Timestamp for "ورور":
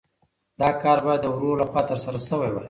1.35-1.55